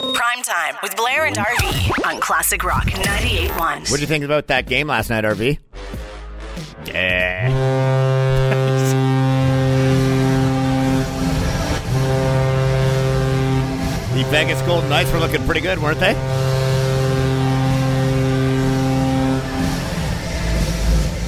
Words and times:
Prime 0.00 0.42
time 0.42 0.76
with 0.82 0.96
Blair 0.96 1.26
and 1.26 1.36
RV 1.36 2.06
on 2.06 2.20
Classic 2.20 2.64
Rock 2.64 2.86
98.1. 2.86 3.90
What 3.90 3.96
do 3.96 4.00
you 4.00 4.06
think 4.06 4.24
about 4.24 4.46
that 4.46 4.66
game 4.66 4.86
last 4.86 5.10
night, 5.10 5.24
RV? 5.24 5.58
Yeah. 6.86 7.50
the 14.14 14.24
Vegas 14.30 14.62
Golden 14.62 14.88
Knights 14.88 15.12
were 15.12 15.18
looking 15.18 15.44
pretty 15.44 15.60
good, 15.60 15.78
weren't 15.78 16.00
they? 16.00 16.14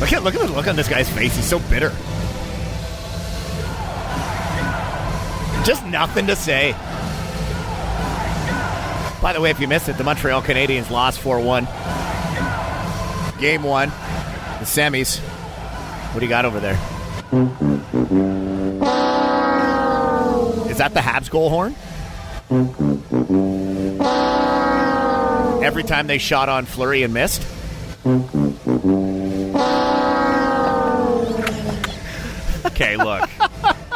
Look 0.00 0.14
at 0.14 0.25
look 0.25 0.34
at 0.34 0.41
the 0.41 0.50
look 0.50 0.66
on 0.66 0.77
this 0.77 0.89
guy's 0.89 1.11
face. 1.11 1.36
He's 1.36 1.46
so 1.46 1.59
bitter. 1.59 1.91
Just 5.62 5.84
nothing 5.84 6.27
to 6.27 6.34
say. 6.34 6.75
By 9.23 9.32
the 9.32 9.41
way, 9.41 9.50
if 9.50 9.61
you 9.61 9.68
missed 9.68 9.89
it, 9.89 9.96
the 9.96 10.02
Montreal 10.02 10.43
Canadiens 10.43 10.90
lost 10.90 11.21
4 11.21 11.39
1. 11.39 11.64
Game 13.39 13.63
one, 13.63 13.89
the 13.89 14.64
semis. 14.64 15.21
What 16.13 16.18
do 16.18 16.26
you 16.26 16.29
got 16.29 16.44
over 16.44 16.58
there? 16.58 16.75
Is 20.68 20.79
that 20.79 20.93
the 20.93 21.00
Habs 21.00 21.30
goal 21.30 21.50
horn? 21.50 21.77
Every 25.64 25.85
time 25.85 26.08
they 26.08 26.18
shot 26.18 26.49
on 26.49 26.66
Fleury 26.66 27.04
and 27.04 27.14
missed? 27.14 27.46
Okay, 32.66 32.97
look. 32.97 33.30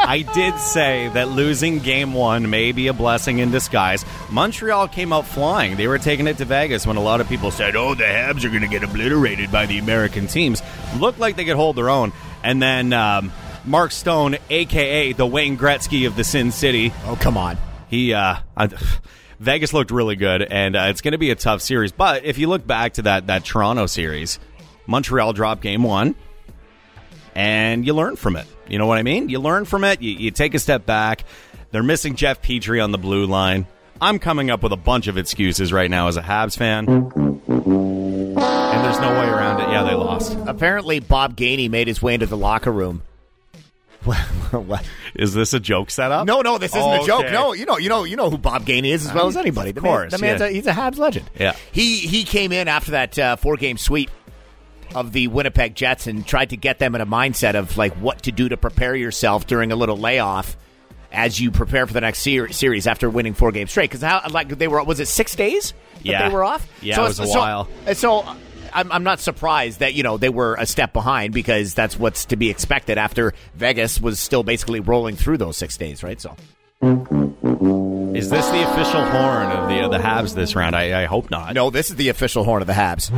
I 0.08 0.22
did 0.22 0.56
say 0.60 1.08
that 1.14 1.30
losing 1.30 1.80
game 1.80 2.14
one 2.14 2.48
may 2.48 2.70
be 2.72 2.86
a 2.86 2.92
blessing 2.92 3.38
in 3.40 3.50
disguise. 3.50 4.04
Montreal 4.30 4.86
came 4.88 5.12
out 5.12 5.26
flying. 5.26 5.76
They 5.76 5.88
were 5.88 5.98
taking 5.98 6.26
it 6.28 6.38
to 6.38 6.44
Vegas 6.44 6.86
when 6.86 6.96
a 6.96 7.02
lot 7.02 7.20
of 7.20 7.28
people 7.28 7.50
said, 7.50 7.74
oh, 7.74 7.94
the 7.94 8.04
Habs 8.04 8.44
are 8.44 8.48
going 8.48 8.62
to 8.62 8.68
get 8.68 8.84
obliterated 8.84 9.50
by 9.50 9.66
the 9.66 9.78
American 9.78 10.28
teams. 10.28 10.62
Looked 10.98 11.18
like 11.18 11.34
they 11.36 11.44
could 11.44 11.56
hold 11.56 11.74
their 11.76 11.90
own. 11.90 12.12
And 12.44 12.62
then 12.62 12.92
um, 12.92 13.32
Mark 13.64 13.90
Stone, 13.90 14.36
a.k.a. 14.48 15.12
the 15.12 15.26
Wayne 15.26 15.58
Gretzky 15.58 16.06
of 16.06 16.14
the 16.14 16.22
Sin 16.24 16.52
City, 16.52 16.92
Oh, 17.04 17.18
come 17.20 17.36
on. 17.36 17.58
he 17.88 18.14
uh, 18.14 18.36
I, 18.56 18.68
Vegas 19.40 19.74
looked 19.74 19.90
really 19.90 20.16
good, 20.16 20.40
and 20.42 20.76
uh, 20.76 20.86
it's 20.88 21.00
going 21.02 21.12
to 21.12 21.18
be 21.18 21.30
a 21.30 21.34
tough 21.34 21.60
series. 21.60 21.90
But 21.92 22.24
if 22.24 22.38
you 22.38 22.48
look 22.48 22.64
back 22.66 22.94
to 22.94 23.02
that 23.02 23.26
that 23.26 23.44
Toronto 23.44 23.86
series, 23.86 24.38
Montreal 24.86 25.32
dropped 25.32 25.60
game 25.62 25.82
one, 25.82 26.14
and 27.34 27.84
you 27.84 27.92
learn 27.92 28.16
from 28.16 28.36
it. 28.36 28.46
You 28.68 28.78
know 28.78 28.86
what 28.86 28.98
I 28.98 29.02
mean? 29.02 29.28
You 29.28 29.38
learn 29.40 29.64
from 29.64 29.84
it. 29.84 30.02
You, 30.02 30.10
you 30.12 30.30
take 30.30 30.54
a 30.54 30.58
step 30.58 30.86
back. 30.86 31.24
They're 31.70 31.82
missing 31.82 32.14
Jeff 32.16 32.42
Petry 32.42 32.82
on 32.82 32.90
the 32.92 32.98
blue 32.98 33.26
line. 33.26 33.66
I'm 34.00 34.18
coming 34.18 34.50
up 34.50 34.62
with 34.62 34.72
a 34.72 34.76
bunch 34.76 35.06
of 35.06 35.16
excuses 35.16 35.72
right 35.72 35.90
now 35.90 36.08
as 36.08 36.16
a 36.16 36.22
Habs 36.22 36.56
fan, 36.56 36.86
and 36.88 37.40
there's 38.84 39.00
no 39.00 39.08
way 39.20 39.26
around 39.28 39.60
it. 39.62 39.68
Yeah, 39.70 39.84
they 39.84 39.94
lost. 39.94 40.36
Apparently, 40.46 41.00
Bob 41.00 41.36
Gainey 41.36 41.70
made 41.70 41.88
his 41.88 42.02
way 42.02 42.14
into 42.14 42.26
the 42.26 42.36
locker 42.36 42.70
room. 42.72 43.02
what? 44.06 44.84
Is 45.14 45.34
this 45.34 45.52
a 45.54 45.58
joke 45.58 45.90
setup? 45.90 46.26
No, 46.26 46.40
no, 46.42 46.58
this 46.58 46.72
isn't 46.76 46.82
Oh, 46.82 47.02
a 47.02 47.06
joke. 47.06 47.26
No, 47.32 47.54
you 47.54 47.64
know, 47.66 47.76
you 47.78 47.88
know, 47.88 48.04
you 48.04 48.14
know 48.16 48.30
who 48.30 48.38
Bob 48.38 48.64
Gainey 48.64 48.90
is 48.92 49.04
as 49.06 49.12
well 49.12 49.26
as 49.26 49.36
anybody. 49.36 49.72
The 49.72 49.80
Of 49.80 49.84
man- 49.84 49.92
course, 49.92 50.12
the 50.12 50.18
man's 50.18 50.40
yeah. 50.40 50.46
a, 50.46 50.50
he's 50.50 50.66
a 50.66 50.72
Habs 50.72 50.98
legend. 50.98 51.28
Yeah. 51.38 51.56
he 51.72 51.98
he 52.00 52.22
came 52.24 52.52
in 52.52 52.68
after 52.68 52.92
that 52.92 53.18
uh, 53.18 53.36
four 53.36 53.56
game 53.56 53.78
sweep 53.78 54.10
of 54.94 55.12
the 55.12 55.28
Winnipeg 55.28 55.74
Jets 55.74 56.06
and 56.06 56.26
tried 56.26 56.50
to 56.50 56.56
get 56.56 56.78
them 56.78 56.94
in 56.94 57.00
a 57.00 57.06
mindset 57.06 57.54
of 57.54 57.76
like 57.76 57.94
what 57.94 58.22
to 58.22 58.32
do 58.32 58.48
to 58.48 58.56
prepare 58.56 58.94
yourself 58.94 59.46
during 59.46 59.72
a 59.72 59.76
little 59.76 59.96
layoff 59.96 60.56
as 61.12 61.40
you 61.40 61.50
prepare 61.50 61.86
for 61.86 61.92
the 61.92 62.00
next 62.00 62.18
ser- 62.20 62.52
series 62.52 62.86
after 62.86 63.08
winning 63.08 63.34
four 63.34 63.52
games 63.52 63.70
straight. 63.70 63.90
Because 63.90 64.02
how 64.02 64.22
like 64.30 64.48
they 64.48 64.68
were 64.68 64.82
was 64.84 65.00
it 65.00 65.06
six 65.06 65.34
days 65.34 65.72
that 65.96 66.04
Yeah. 66.04 66.28
they 66.28 66.34
were 66.34 66.44
off? 66.44 66.66
Yeah, 66.82 67.00
it 67.00 67.02
was 67.02 67.20
a 67.20 67.26
so- 67.26 67.38
while. 67.38 67.68
so 67.94 68.24
I'm, 68.74 68.92
I'm 68.92 69.04
not 69.04 69.20
surprised 69.20 69.78
that 69.80 69.94
you 69.94 70.02
know 70.02 70.18
they 70.18 70.28
were 70.28 70.56
a 70.58 70.66
step 70.66 70.92
behind 70.92 71.32
because 71.32 71.72
that's 71.72 71.98
what's 71.98 72.26
to 72.26 72.36
be 72.36 72.50
expected 72.50 72.98
after 72.98 73.32
Vegas 73.54 74.00
was 74.00 74.20
still 74.20 74.42
basically 74.42 74.80
rolling 74.80 75.16
through 75.16 75.38
those 75.38 75.56
six 75.56 75.76
days, 75.78 76.02
right? 76.02 76.20
So 76.20 76.34
Is 76.82 78.28
this 78.28 78.46
the 78.48 78.70
official 78.70 79.04
horn 79.04 79.46
of 79.52 79.68
the 79.70 79.84
of 79.84 79.90
the 79.90 79.98
Habs 79.98 80.34
this 80.34 80.54
round? 80.56 80.76
I, 80.76 81.02
I 81.02 81.06
hope 81.06 81.30
not. 81.30 81.54
no, 81.54 81.70
this 81.70 81.88
is 81.90 81.96
the 81.96 82.08
official 82.10 82.44
horn 82.44 82.60
of 82.60 82.66
the 82.66 82.74
Habs. 82.74 83.10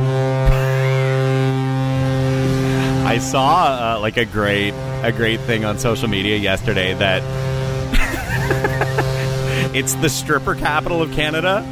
I 3.09 3.17
saw 3.17 3.95
uh, 3.95 3.99
like 3.99 4.17
a 4.17 4.25
great 4.25 4.71
a 5.03 5.11
great 5.11 5.39
thing 5.41 5.65
on 5.65 5.79
social 5.79 6.07
media 6.07 6.37
yesterday 6.37 6.93
that 6.93 7.23
it's 9.75 9.93
the 9.95 10.09
stripper 10.09 10.55
capital 10.55 11.01
of 11.01 11.11
Canada 11.13 11.65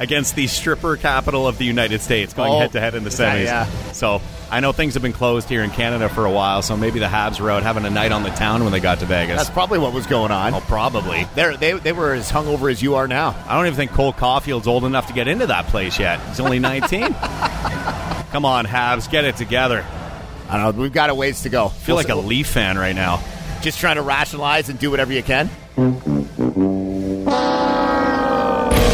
against 0.00 0.36
the 0.36 0.46
stripper 0.46 0.96
capital 0.96 1.48
of 1.48 1.58
the 1.58 1.64
United 1.64 2.00
States 2.00 2.32
going 2.32 2.52
Oh, 2.52 2.58
head 2.60 2.72
to 2.72 2.80
head 2.80 2.94
in 2.94 3.02
the 3.02 3.10
semis. 3.10 3.44
yeah. 3.44 3.66
So 3.92 4.22
I 4.50 4.60
know 4.60 4.70
things 4.70 4.94
have 4.94 5.02
been 5.02 5.12
closed 5.12 5.48
here 5.48 5.64
in 5.64 5.70
Canada 5.70 6.08
for 6.08 6.24
a 6.24 6.30
while, 6.30 6.62
so 6.62 6.76
maybe 6.76 7.00
the 7.00 7.06
Habs 7.06 7.40
were 7.40 7.50
out 7.50 7.64
having 7.64 7.84
a 7.84 7.90
night 7.90 8.12
on 8.12 8.22
the 8.22 8.30
town 8.30 8.62
when 8.62 8.70
they 8.72 8.78
got 8.80 9.00
to 9.00 9.06
Vegas. 9.06 9.36
That's 9.38 9.50
probably 9.50 9.80
what 9.80 9.92
was 9.92 10.06
going 10.06 10.30
on. 10.30 10.54
oh, 10.54 10.60
probably. 10.60 11.26
They're, 11.34 11.56
they 11.56 11.72
they 11.72 11.92
were 11.92 12.12
as 12.14 12.30
hungover 12.30 12.70
as 12.70 12.80
you 12.82 12.94
are 12.94 13.08
now. 13.08 13.34
I 13.48 13.56
don't 13.56 13.66
even 13.66 13.76
think 13.76 13.90
Cole 13.90 14.12
Caufield's 14.12 14.68
old 14.68 14.84
enough 14.84 15.08
to 15.08 15.12
get 15.12 15.26
into 15.26 15.48
that 15.48 15.66
place 15.66 15.98
yet. 15.98 16.20
He's 16.28 16.38
only 16.38 16.60
19. 16.60 17.02
Come 18.30 18.44
on, 18.44 18.66
Habs, 18.66 19.10
get 19.10 19.24
it 19.24 19.36
together. 19.36 19.84
I 20.48 20.56
don't 20.56 20.76
know. 20.76 20.82
We've 20.82 20.92
got 20.92 21.10
a 21.10 21.14
ways 21.14 21.42
to 21.42 21.48
go. 21.48 21.66
I 21.66 21.70
feel 21.70 21.96
like 21.96 22.08
a 22.08 22.14
Leaf 22.16 22.46
fan 22.48 22.78
right 22.78 22.94
now. 22.94 23.22
just 23.60 23.78
trying 23.80 23.96
to 23.96 24.02
rationalize 24.02 24.68
and 24.68 24.78
do 24.78 24.90
whatever 24.90 25.12
you 25.12 25.22
can. 25.22 25.50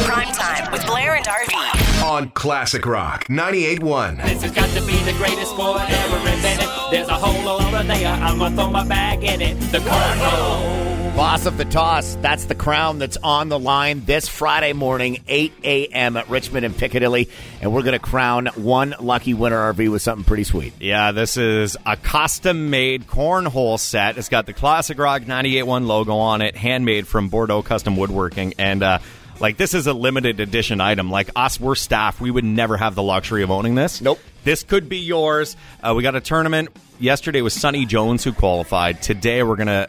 Prime 0.04 0.32
time 0.32 0.72
with 0.72 0.86
Blair 0.86 1.14
and 1.14 1.24
RV. 1.26 2.02
on 2.04 2.30
Classic 2.30 2.84
Rock 2.84 3.26
98.1. 3.28 4.22
This 4.24 4.42
has 4.42 4.50
got 4.52 4.68
to 4.70 4.80
be 4.86 4.96
the 5.04 5.12
greatest 5.18 5.50
sport 5.52 5.80
ever 5.88 6.16
invented. 6.28 6.68
There's 6.90 7.08
a 7.08 7.14
hole 7.14 7.48
over 7.48 7.82
there. 7.82 8.08
I'm 8.08 8.38
gonna 8.38 8.54
throw 8.56 8.70
my 8.70 8.86
bag 8.86 9.22
in 9.24 9.40
it. 9.40 9.54
The 9.72 9.78
cornhole. 9.78 10.93
Boss 11.16 11.46
of 11.46 11.56
the 11.56 11.64
toss. 11.64 12.16
That's 12.16 12.46
the 12.46 12.56
crown 12.56 12.98
that's 12.98 13.16
on 13.16 13.48
the 13.48 13.58
line 13.58 14.04
this 14.04 14.26
Friday 14.26 14.72
morning, 14.72 15.22
8 15.28 15.52
a.m. 15.62 16.16
at 16.16 16.28
Richmond 16.28 16.66
and 16.66 16.76
Piccadilly, 16.76 17.28
and 17.60 17.72
we're 17.72 17.82
going 17.82 17.92
to 17.92 18.00
crown 18.00 18.46
one 18.56 18.96
lucky 18.98 19.32
winner 19.32 19.72
RV 19.72 19.92
with 19.92 20.02
something 20.02 20.24
pretty 20.24 20.42
sweet. 20.42 20.72
Yeah, 20.80 21.12
this 21.12 21.36
is 21.36 21.76
a 21.86 21.96
custom 21.96 22.68
made 22.68 23.06
cornhole 23.06 23.78
set. 23.78 24.18
It's 24.18 24.28
got 24.28 24.46
the 24.46 24.52
Classic 24.52 24.98
Rock 24.98 25.22
98.1 25.22 25.86
logo 25.86 26.16
on 26.16 26.42
it, 26.42 26.56
handmade 26.56 27.06
from 27.06 27.28
Bordeaux 27.28 27.62
Custom 27.62 27.96
Woodworking. 27.96 28.54
And, 28.58 28.82
uh, 28.82 28.98
like, 29.38 29.56
this 29.56 29.72
is 29.72 29.86
a 29.86 29.92
limited 29.92 30.40
edition 30.40 30.80
item. 30.80 31.12
Like, 31.12 31.30
us, 31.36 31.60
we're 31.60 31.76
staff. 31.76 32.20
We 32.20 32.32
would 32.32 32.44
never 32.44 32.76
have 32.76 32.96
the 32.96 33.04
luxury 33.04 33.44
of 33.44 33.52
owning 33.52 33.76
this. 33.76 34.00
Nope. 34.00 34.18
This 34.42 34.64
could 34.64 34.88
be 34.88 34.98
yours. 34.98 35.56
Uh, 35.80 35.94
we 35.96 36.02
got 36.02 36.16
a 36.16 36.20
tournament. 36.20 36.70
Yesterday 36.98 37.40
was 37.40 37.54
Sonny 37.54 37.86
Jones 37.86 38.24
who 38.24 38.32
qualified. 38.32 39.00
Today 39.00 39.44
we're 39.44 39.56
going 39.56 39.68
to 39.68 39.88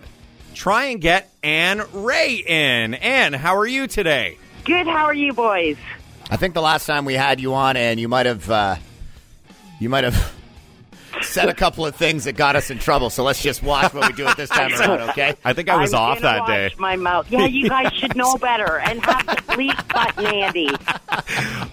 try 0.56 0.86
and 0.86 1.02
get 1.02 1.32
Anne 1.44 1.84
Ray 1.94 2.36
in. 2.36 2.94
Anne, 2.96 3.34
how 3.34 3.58
are 3.58 3.68
you 3.68 3.88
today? 3.88 4.38
Good. 4.64 4.88
How 4.88 5.06
are 5.06 5.14
you 5.14 5.34
boys? 5.34 5.78
I 6.30 6.38
think 6.38 6.56
the 6.56 6.62
last 6.62 6.88
time 6.88 7.06
we 7.06 7.14
had 7.14 7.40
you 7.40 7.54
on, 7.54 7.78
and 7.78 8.00
you 8.00 8.08
might 8.08 8.26
have, 8.26 8.50
uh, 8.50 8.76
you 9.80 9.90
might 9.90 10.04
have 10.04 10.34
said 11.36 11.50
a 11.50 11.54
couple 11.54 11.86
of 11.86 11.96
things 11.96 12.24
that 12.24 12.34
got 12.34 12.56
us 12.56 12.72
in 12.72 12.80
trouble. 12.80 13.10
So 13.10 13.24
let's 13.24 13.42
just 13.42 13.62
watch 13.62 13.94
what 13.94 14.08
we 14.10 14.14
do 14.16 14.26
at 14.26 14.38
this 14.38 14.50
time 14.50 14.74
around, 14.80 15.10
okay? 15.12 15.36
I 15.46 15.54
think 15.54 15.70
I 15.70 15.76
was 15.80 15.94
I'm 15.94 16.00
off 16.02 16.22
gonna 16.22 16.40
that 16.40 16.48
day. 16.48 16.76
My 16.80 16.96
mouth. 16.96 17.30
Yeah, 17.30 17.46
you 17.46 17.70
guys 17.70 17.94
should 17.94 18.16
know 18.16 18.36
better 18.42 18.80
and 18.80 19.04
have 19.06 19.26
the 19.26 19.36
bleep 19.54 19.94
button 19.94 20.26
handy. 20.26 20.70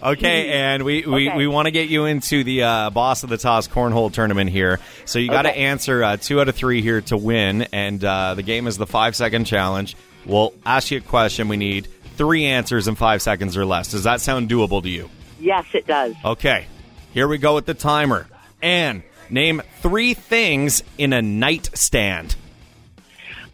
Okay, 0.03 0.49
and 0.51 0.83
we, 0.85 1.07
we, 1.07 1.29
Okay. 1.29 1.37
we 1.37 1.47
want 1.47 1.67
to 1.67 1.71
get 1.71 1.89
you 1.89 2.05
into 2.07 2.43
the 2.45 2.63
uh, 2.65 2.91
Boss 2.91 3.23
of 3.23 3.31
the 3.31 3.39
Toss 3.39 3.69
cornhole 3.69 4.13
tournament 4.13 4.51
here. 4.51 4.81
So 5.05 5.19
you 5.19 5.29
got 5.31 5.43
to 5.43 5.51
Okay. 5.51 5.65
answer 5.65 6.03
uh, 6.03 6.17
two 6.17 6.41
out 6.41 6.49
of 6.49 6.55
three 6.57 6.83
here 6.83 7.01
to 7.03 7.17
win, 7.17 7.63
and 7.73 8.03
uh, 8.05 8.35
the 8.35 8.43
game 8.43 8.67
is 8.67 8.77
the 8.79 8.87
five 8.87 9.15
second 9.17 9.45
challenge. 9.45 9.97
We'll 10.27 10.53
ask 10.67 10.91
you 10.91 10.99
a 10.99 11.01
question. 11.01 11.49
We 11.49 11.57
need 11.57 11.87
three 12.17 12.45
answers 12.47 12.89
in 12.89 12.95
five 12.97 13.23
seconds 13.23 13.57
or 13.57 13.65
less. 13.65 13.91
Does 13.91 14.05
that 14.05 14.21
sound 14.21 14.49
doable 14.51 14.83
to 14.83 14.89
you? 14.89 15.09
Yes, 15.41 15.65
it 15.73 15.87
does. 15.87 16.15
Okay, 16.25 16.67
here 17.13 17.27
we 17.29 17.39
go 17.39 17.55
with 17.55 17.67
the 17.67 17.75
timer. 17.75 18.27
And 18.63 19.03
name 19.29 19.63
three 19.81 20.15
things 20.15 20.83
in 20.97 21.13
a 21.13 21.21
nightstand. 21.21 22.37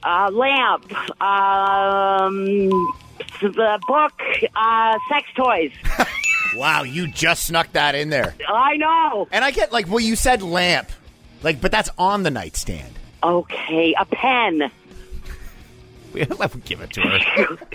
Uh, 0.03 0.31
lamp, 0.33 0.93
um, 1.21 2.69
the 3.41 3.81
book, 3.89 4.13
uh, 4.55 4.99
sex 5.09 5.29
toys. 5.35 5.73
Wow, 6.57 6.83
you 6.83 7.07
just 7.09 7.45
snuck 7.45 7.73
that 7.75 7.95
in 7.95 8.09
there. 8.09 8.35
I 8.49 8.77
know. 8.79 9.29
And 9.31 9.45
I 9.45 9.51
get 9.51 9.71
like, 9.71 9.87
well, 9.87 10.01
you 10.01 10.17
said 10.17 10.43
lamp, 10.43 10.89
like, 11.43 11.61
but 11.61 11.71
that's 11.71 11.91
on 11.99 12.23
the 12.23 12.31
nightstand. 12.31 12.99
Okay, 13.23 13.95
a 13.99 14.07
pen. 14.07 14.71
Let 16.39 16.55
me 16.55 16.63
give 16.65 16.81
it 16.81 16.91
to 16.93 17.01
her. 17.03 17.19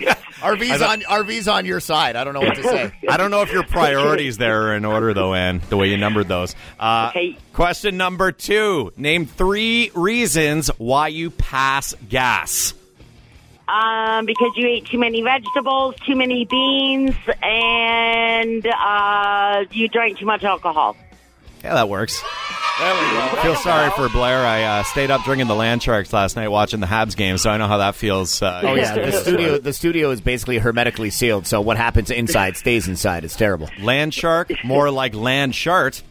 RV's 0.44 0.82
on 0.82 1.00
RV's 1.02 1.48
on 1.48 1.64
your 1.64 1.80
side. 1.80 2.16
I 2.16 2.24
don't 2.24 2.34
know 2.34 2.40
what 2.40 2.56
to 2.56 2.62
say. 2.62 2.92
I 3.08 3.16
don't 3.16 3.30
know 3.30 3.42
if 3.42 3.52
your 3.52 3.62
priorities 3.64 4.36
there 4.36 4.68
are 4.68 4.76
in 4.76 4.84
order, 4.84 5.14
though, 5.14 5.32
Ann, 5.34 5.62
the 5.68 5.76
way 5.76 5.88
you 5.88 5.96
numbered 5.96 6.28
those. 6.28 6.54
Uh, 6.78 7.08
Okay. 7.10 7.36
Question 7.52 7.96
number 7.96 8.32
two 8.32 8.92
Name 8.96 9.26
three 9.26 9.90
reasons 9.94 10.68
why 10.78 11.08
you 11.08 11.30
pass 11.30 11.94
gas. 12.08 12.74
um, 13.68 14.26
because 14.26 14.52
you 14.56 14.66
ate 14.68 14.84
too 14.86 14.98
many 14.98 15.22
vegetables, 15.22 15.94
too 16.06 16.16
many 16.16 16.44
beans, 16.44 17.14
and 17.42 18.66
uh, 18.66 19.64
you 19.70 19.88
drank 19.88 20.18
too 20.18 20.26
much 20.26 20.44
alcohol. 20.44 20.96
Yeah, 21.64 21.74
that 21.74 21.88
works. 21.88 22.22
Feel 23.42 23.54
sorry 23.56 23.90
for 23.92 24.10
Blair. 24.10 24.44
I 24.44 24.64
uh, 24.64 24.82
stayed 24.82 25.10
up 25.10 25.22
drinking 25.24 25.46
the 25.46 25.54
Land 25.54 25.82
Sharks 25.82 26.12
last 26.12 26.36
night 26.36 26.48
watching 26.48 26.80
the 26.80 26.86
Habs 26.86 27.16
game, 27.16 27.38
so 27.38 27.48
I 27.48 27.56
know 27.56 27.66
how 27.68 27.78
that 27.78 27.94
feels. 27.94 28.42
Uh, 28.42 28.60
Oh 28.64 28.74
yeah, 28.74 28.94
the 28.94 29.12
studio 29.12 29.58
the 29.58 29.72
studio 29.72 30.10
is 30.10 30.20
basically 30.20 30.58
hermetically 30.58 31.08
sealed, 31.08 31.46
so 31.46 31.62
what 31.62 31.78
happens 31.78 32.10
inside 32.10 32.58
stays 32.58 32.86
inside. 32.86 33.24
It's 33.24 33.36
terrible. 33.36 33.70
Land 33.80 34.12
Shark, 34.12 34.52
more 34.62 34.90
like 34.90 35.14
Land 35.14 35.54
Shart. 35.54 36.02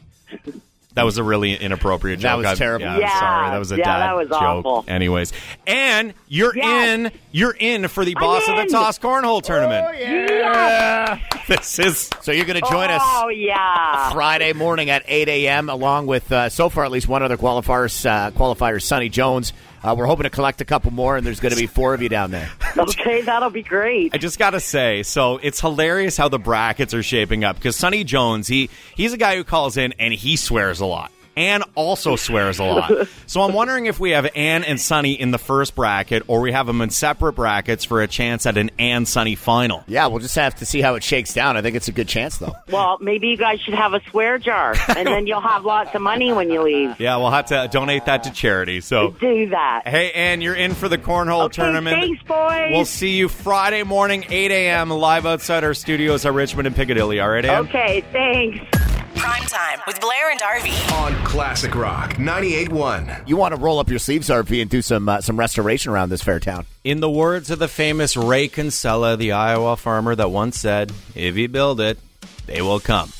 That 0.95 1.03
was 1.05 1.17
a 1.17 1.23
really 1.23 1.55
inappropriate 1.55 2.19
joke. 2.19 2.43
That 2.43 2.49
was 2.51 2.59
terrible. 2.59 2.85
Yeah, 2.85 2.93
I'm 2.95 2.99
Yeah, 3.01 3.19
sorry. 3.19 3.49
That 3.51 3.57
was 3.57 3.71
a 3.71 3.77
yeah, 3.77 3.83
dad 3.85 3.99
that 3.99 4.15
was 4.15 4.27
joke. 4.29 4.41
awful. 4.41 4.85
Anyways, 4.87 5.33
and 5.65 6.13
you're 6.27 6.55
Yes. 6.55 6.87
in. 6.89 7.11
You're 7.31 7.55
in 7.57 7.87
for 7.87 8.05
the 8.05 8.13
Boss 8.13 8.47
of 8.47 8.57
the. 8.57 8.65
Toss 8.65 8.99
cornhole 8.99 9.41
tournament. 9.41 9.99
Yeah. 9.99 11.19
This 11.45 11.77
is 11.77 12.09
So 12.21 12.31
you're 12.31 12.45
going 12.45 12.61
to 12.61 12.69
join 12.69 12.89
us 12.89 13.01
Oh 13.03 13.27
yeah. 13.27 14.11
Friday 14.13 14.53
morning 14.53 14.89
at 14.89 15.03
8 15.05 15.27
a.m. 15.27 15.67
along 15.69 16.07
with 16.07 16.31
uh, 16.31 16.47
so 16.47 16.69
far 16.69 16.85
at 16.85 16.91
least 16.91 17.09
one 17.09 17.21
other 17.21 17.35
qualifier, 17.35 17.83
uh, 18.05 18.31
qualifier, 18.31 18.81
Sonny 18.81 19.09
Jones. 19.09 19.51
Uh, 19.83 19.93
we're 19.97 20.05
hoping 20.05 20.23
to 20.23 20.29
collect 20.29 20.61
a 20.61 20.65
couple 20.65 20.91
more, 20.91 21.17
and 21.17 21.27
there's 21.27 21.41
going 21.41 21.53
to 21.53 21.59
be 21.59 21.67
four 21.67 21.93
of 21.93 22.01
you 22.01 22.07
down 22.07 22.31
there. 22.31 22.49
Okay, 22.77 23.21
that'll 23.21 23.49
be 23.49 23.63
great. 23.63 24.13
I 24.13 24.17
just 24.17 24.39
gotta 24.39 24.59
say, 24.59 25.03
so 25.03 25.37
it's 25.37 25.59
hilarious 25.59 26.17
how 26.17 26.29
the 26.29 26.39
brackets 26.39 26.93
are 26.93 27.03
shaping 27.03 27.43
up 27.43 27.55
because 27.55 27.75
Sonny 27.75 28.03
Jones, 28.03 28.47
he 28.47 28.69
he's 28.95 29.13
a 29.13 29.17
guy 29.17 29.35
who 29.35 29.43
calls 29.43 29.77
in 29.77 29.93
and 29.99 30.13
he 30.13 30.35
swears 30.35 30.79
a 30.79 30.85
lot. 30.85 31.11
Ann 31.35 31.63
also 31.75 32.15
swears 32.15 32.59
a 32.59 32.63
lot. 32.63 32.91
So 33.25 33.41
I'm 33.41 33.53
wondering 33.53 33.87
if 33.87 33.99
we 33.99 34.11
have 34.11 34.27
Anne 34.35 34.63
and 34.63 34.79
Sonny 34.79 35.13
in 35.19 35.31
the 35.31 35.39
first 35.39 35.73
bracket 35.75 36.21
or 36.27 36.41
we 36.41 36.51
have 36.51 36.67
them 36.67 36.81
in 36.81 36.91
separate 36.91 37.33
brackets 37.33 37.83
for 37.83 38.03
a 38.03 38.07
chance 38.07 38.45
at 38.45 38.57
an 38.57 38.69
Anne 38.77 39.07
Sonny 39.07 39.33
final. 39.33 39.83
Yeah, 39.87 40.05
we'll 40.07 40.19
just 40.19 40.35
have 40.35 40.53
to 40.55 40.65
see 40.67 40.81
how 40.81 40.93
it 40.95 41.03
shakes 41.03 41.33
down. 41.33 41.57
I 41.57 41.63
think 41.63 41.75
it's 41.75 41.87
a 41.87 41.91
good 41.93 42.07
chance, 42.07 42.37
though. 42.37 42.53
Well, 42.69 42.97
maybe 43.01 43.27
you 43.29 43.37
guys 43.37 43.59
should 43.61 43.73
have 43.75 43.93
a 43.93 44.01
swear 44.09 44.37
jar, 44.37 44.75
and 44.95 45.07
then 45.07 45.25
you'll 45.27 45.41
have 45.41 45.63
lots 45.65 45.93
of 45.95 46.01
money 46.01 46.31
when 46.33 46.49
you 46.51 46.61
leave. 46.61 46.99
Yeah, 46.99 47.17
we'll 47.17 47.29
have 47.31 47.47
to 47.47 47.67
donate 47.71 48.05
that 48.05 48.23
to 48.25 48.31
charity. 48.31 48.81
So 48.81 49.11
Do 49.19 49.49
that. 49.49 49.83
Hey, 49.87 50.11
Anne, 50.11 50.41
you're 50.41 50.55
in 50.55 50.73
for 50.75 50.87
the 50.89 50.97
cornhole 50.97 51.45
Okay, 51.45 51.61
tournament. 51.61 51.97
thanks, 51.99 52.21
boys. 52.23 52.69
We'll 52.71 52.85
see 52.85 53.15
you 53.17 53.29
Friday 53.29 53.83
morning, 53.83 54.25
8 54.29 54.51
a.m., 54.51 54.89
live 54.89 55.25
outside 55.25 55.63
our 55.63 55.73
studios 55.73 56.25
at 56.25 56.33
Richmond 56.33 56.67
and 56.67 56.75
Piccadilly. 56.75 57.19
All 57.19 57.29
right, 57.29 57.45
Ann? 57.45 57.65
Okay, 57.67 58.03
thanks. 58.11 58.82
Prime 59.23 59.43
time 59.43 59.79
with 59.87 60.01
Blair 60.01 60.31
and 60.31 60.39
RV. 60.41 60.91
On 61.01 61.13
Classic 61.25 61.73
Rock 61.73 62.15
98.1. 62.15 63.25
You 63.25 63.37
want 63.37 63.55
to 63.55 63.61
roll 63.61 63.79
up 63.79 63.87
your 63.89 63.97
sleeves, 63.97 64.27
RP, 64.27 64.61
and 64.61 64.69
do 64.69 64.81
some 64.81 65.07
uh, 65.07 65.21
some 65.21 65.39
restoration 65.39 65.93
around 65.93 66.09
this 66.09 66.21
fair 66.21 66.41
town. 66.41 66.65
In 66.83 66.99
the 66.99 67.09
words 67.09 67.49
of 67.49 67.57
the 67.57 67.69
famous 67.69 68.17
Ray 68.17 68.49
Kinsella, 68.49 69.15
the 69.15 69.31
Iowa 69.31 69.77
farmer 69.77 70.13
that 70.13 70.29
once 70.29 70.59
said, 70.59 70.91
if 71.15 71.37
you 71.37 71.47
build 71.47 71.79
it, 71.79 71.99
they 72.47 72.61
will 72.61 72.81
come. 72.81 73.13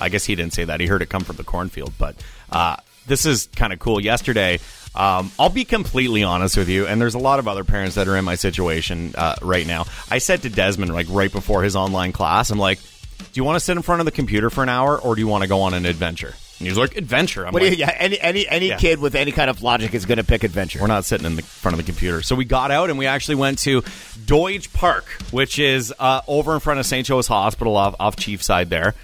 I 0.00 0.08
guess 0.08 0.24
he 0.24 0.34
didn't 0.34 0.54
say 0.54 0.64
that. 0.64 0.80
He 0.80 0.88
heard 0.88 1.02
it 1.02 1.08
come 1.08 1.22
from 1.22 1.36
the 1.36 1.44
cornfield. 1.44 1.92
But 2.00 2.16
uh, 2.50 2.78
this 3.06 3.24
is 3.24 3.48
kind 3.54 3.72
of 3.72 3.78
cool. 3.78 4.00
Yesterday, 4.00 4.58
um, 4.96 5.30
I'll 5.38 5.50
be 5.50 5.64
completely 5.64 6.24
honest 6.24 6.56
with 6.56 6.68
you, 6.68 6.88
and 6.88 7.00
there's 7.00 7.14
a 7.14 7.20
lot 7.20 7.38
of 7.38 7.46
other 7.46 7.62
parents 7.62 7.94
that 7.94 8.08
are 8.08 8.16
in 8.16 8.24
my 8.24 8.34
situation 8.34 9.14
uh, 9.16 9.36
right 9.40 9.68
now. 9.68 9.84
I 10.10 10.18
said 10.18 10.42
to 10.42 10.50
Desmond, 10.50 10.92
like 10.92 11.06
right 11.10 11.30
before 11.30 11.62
his 11.62 11.76
online 11.76 12.10
class, 12.10 12.50
I'm 12.50 12.58
like, 12.58 12.80
do 13.18 13.24
you 13.34 13.44
want 13.44 13.56
to 13.56 13.60
sit 13.60 13.76
in 13.76 13.82
front 13.82 14.00
of 14.00 14.04
the 14.06 14.12
computer 14.12 14.50
for 14.50 14.62
an 14.62 14.68
hour, 14.68 14.98
or 14.98 15.14
do 15.14 15.20
you 15.20 15.28
want 15.28 15.42
to 15.42 15.48
go 15.48 15.62
on 15.62 15.74
an 15.74 15.86
adventure? 15.86 16.34
And 16.60 16.68
he's 16.68 16.78
like, 16.78 16.96
adventure. 16.96 17.44
I'm 17.46 17.52
What 17.52 17.62
like, 17.62 17.72
you, 17.72 17.78
yeah, 17.78 17.94
any 17.98 18.18
any 18.20 18.46
any 18.46 18.68
Yeah. 18.68 18.76
kid 18.78 19.00
with 19.00 19.16
any 19.16 19.32
kind 19.32 19.50
of 19.50 19.60
logic 19.62 19.92
is 19.92 20.06
going 20.06 20.18
to 20.18 20.24
pick 20.24 20.44
adventure. 20.44 20.80
we're 20.80 20.86
not 20.86 21.04
sitting 21.04 21.26
in 21.26 21.34
the 21.34 21.42
front 21.42 21.74
of 21.78 21.84
the 21.84 21.90
computer. 21.90 22.22
So 22.22 22.36
we 22.36 22.44
got 22.44 22.70
out 22.70 22.90
and 22.90 22.98
we 22.98 23.06
actually 23.06 23.34
went 23.34 23.58
to 23.60 23.82
Doidge 23.82 24.72
Park, 24.72 25.04
which 25.32 25.58
is 25.58 25.92
uh, 25.98 26.20
over 26.28 26.54
in 26.54 26.60
front 26.60 26.78
of 26.80 26.86
St. 26.86 27.06
Joe's 27.06 27.26
Hospital 27.26 27.76
off, 27.76 27.96
off 27.98 28.14
Cheapside 28.16 28.70
there. 28.70 28.94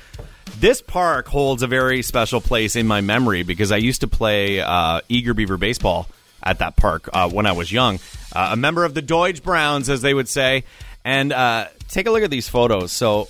This 0.59 0.81
park 0.81 1.27
holds 1.27 1.62
a 1.62 1.67
very 1.67 2.03
special 2.03 2.41
place 2.41 2.77
in 2.77 2.87
my 2.87 3.01
memory 3.01 3.43
because 3.43 3.73
I 3.73 3.79
used 3.79 4.03
to 4.03 4.09
play 4.09 4.61
uh, 4.61 5.01
Eager 5.09 5.35
Beaver 5.35 5.57
baseball 5.57 6.07
at 6.43 6.59
that 6.61 6.77
park 6.77 7.09
uh, 7.12 7.29
when 7.31 7.47
I 7.47 7.53
was 7.53 7.71
young. 7.73 7.99
Uh, 8.33 8.51
a 8.53 8.57
member 8.57 8.85
of 8.85 8.95
the 8.95 9.03
Doidge 9.03 9.43
Browns, 9.43 9.89
as 9.89 10.03
they 10.03 10.15
would 10.15 10.29
say. 10.29 10.65
And 11.05 11.33
uh, 11.33 11.67
take 11.89 12.07
a 12.07 12.11
look 12.11 12.23
at 12.23 12.31
these 12.31 12.49
photos. 12.49 12.93
So 12.93 13.29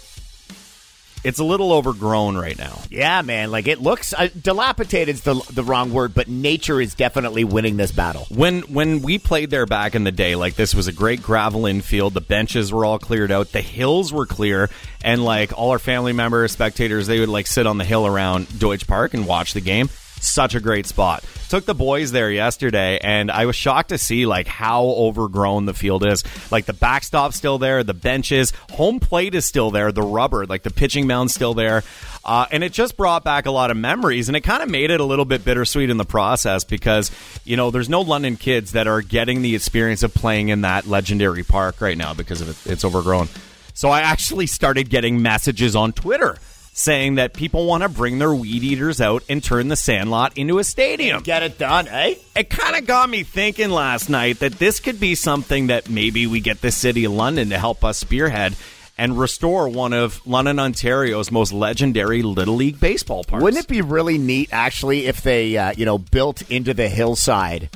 it's 1.25 1.39
a 1.39 1.45
little 1.45 1.73
overgrown 1.73 2.37
right 2.37 2.57
now. 2.59 2.79
Yeah, 2.91 3.23
man. 3.23 3.51
Like 3.51 3.69
it 3.69 3.81
looks 3.81 4.13
uh, 4.13 4.29
dilapidated 4.41 5.17
is 5.17 5.23
the 5.23 5.35
the 5.53 5.63
wrong 5.63 5.93
word, 5.93 6.15
but 6.15 6.29
nature 6.29 6.81
is 6.81 6.95
definitely 6.95 7.45
winning 7.45 7.77
this 7.77 7.93
battle. 7.93 8.27
When 8.31 8.63
when 8.63 9.03
we 9.03 9.19
played 9.19 9.51
there 9.51 9.67
back 9.67 9.95
in 9.95 10.05
the 10.05 10.13
day, 10.13 10.37
like 10.37 10.55
this 10.55 10.75
was 10.75 10.89
a 10.89 10.93
great 10.93 11.23
gravel 11.23 11.67
infield. 11.67 12.15
The 12.15 12.21
benches 12.21 12.73
were 12.73 12.85
all 12.85 12.99
cleared 12.99 13.31
out. 13.31 13.53
The 13.53 13.61
hills 13.61 14.13
were 14.13 14.27
clear, 14.27 14.71
and 15.03 15.25
like 15.25 15.57
all 15.57 15.71
our 15.71 15.79
family 15.79 16.13
members, 16.13 16.53
spectators, 16.53 17.07
they 17.07 17.21
would 17.21 17.29
like 17.29 17.47
sit 17.47 17.67
on 17.67 17.79
the 17.79 17.85
hill 17.85 18.07
around 18.07 18.47
Doidge 18.49 18.87
Park 18.87 19.15
and 19.15 19.27
watch 19.27 19.53
the 19.53 19.61
game. 19.61 19.89
Such 20.21 20.55
a 20.55 20.61
great 20.61 20.87
spot. 20.87 21.25
Took 21.49 21.65
the 21.65 21.75
boys 21.75 22.13
there 22.13 22.31
yesterday, 22.31 22.99
and 23.03 23.31
I 23.31 23.47
was 23.47 23.57
shocked 23.57 23.89
to 23.89 23.99
see 23.99 24.27
like 24.27 24.47
how 24.47 24.85
overgrown 24.85 25.65
the 25.65 25.73
field 25.73 26.07
is. 26.07 26.23
Like 26.53 26.67
the 26.67 26.75
backstop's 26.75 27.37
still 27.37 27.57
there, 27.57 27.83
the 27.83 27.95
benches, 27.95 28.53
home 28.73 29.01
plate 29.01 29.35
is 29.35 29.47
still 29.47 29.71
there, 29.71 29.91
the 29.93 30.03
rubber, 30.03 30.45
like 30.45 30.63
the 30.63 30.71
pitching 30.71 31.07
mound's 31.07 31.35
still 31.35 31.55
there, 31.55 31.83
uh, 32.23 32.45
and 32.53 32.63
it 32.63 32.73
just 32.73 32.99
brought 32.99 33.25
back 33.25 33.47
a 33.47 33.51
lot 33.51 33.71
of 33.71 33.79
memories, 33.79 34.29
and 34.29 34.37
it 34.37 34.43
kind 34.43 34.63
of 34.63 34.69
made 34.69 34.91
it 34.91 35.01
a 35.01 35.05
little 35.05 35.25
bit 35.25 35.43
bittersweet 35.43 35.89
in 35.89 35.97
the 35.97 36.05
process 36.05 36.65
because 36.65 37.11
you 37.45 37.57
know 37.57 37.71
there's 37.71 37.89
no 37.89 38.03
London 38.03 38.37
kids 38.37 38.73
that 38.73 38.87
are 38.87 39.01
getting 39.01 39.41
the 39.41 39.55
experience 39.55 40.03
of 40.03 40.13
playing 40.13 40.51
in 40.51 40.61
that 40.61 40.87
legendary 40.87 41.43
park 41.43 41.81
right 41.81 41.97
now 41.97 42.13
because 42.13 42.43
of 42.43 42.51
it, 42.51 42.71
it's 42.71 42.85
overgrown. 42.85 43.29
So 43.73 43.89
I 43.89 44.01
actually 44.01 44.47
started 44.47 44.91
getting 44.91 45.23
messages 45.23 45.75
on 45.75 45.95
Twitter 45.95 46.37
saying 46.81 47.17
that 47.17 47.35
people 47.35 47.67
want 47.67 47.83
to 47.83 47.89
bring 47.89 48.19
their 48.19 48.35
weed 48.35 48.63
eaters 48.63 49.01
out 49.01 49.23
and 49.29 49.45
turn 49.45 49.69
the 49.69 49.77
sandlot 49.77 50.37
into 50.39 50.59
a 50.59 50.65
stadium. 50.65 51.23
Get 51.23 51.43
it 51.43 51.59
done, 51.59 51.87
eh? 51.89 52.15
It 52.35 52.49
kind 52.49 52.75
of 52.75 52.87
got 52.87 53.11
me 53.11 53.23
thinking 53.23 53.71
last 53.71 54.09
night 54.09 54.39
that 54.39 54.53
this 54.55 54.81
could 54.81 54.99
be 54.99 55.15
something 55.15 55.67
that 55.67 55.91
maybe 55.91 56.27
we 56.27 56.41
get 56.41 56.63
the 56.63 56.71
city 56.71 57.05
of 57.05 57.13
London 57.13 57.51
to 57.51 57.59
help 57.59 57.85
us 57.85 57.99
spearhead 57.99 58.57
and 58.97 59.19
restore 59.19 59.69
one 59.69 59.93
of 59.93 60.27
London, 60.27 60.59
Ontario's 60.59 61.31
most 61.31 61.53
legendary 61.53 62.23
Little 62.23 62.57
League 62.57 62.81
baseball 62.81 63.25
parks. 63.25 63.43
Wouldn't 63.43 63.65
it 63.65 63.69
be 63.69 63.83
really 63.83 64.19
neat, 64.19 64.49
actually, 64.53 65.07
if 65.07 65.23
they, 65.23 65.57
uh, 65.57 65.73
you 65.77 65.85
know, 65.85 65.99
built 65.99 66.51
into 66.51 66.75
the 66.75 66.89
hillside 66.89 67.71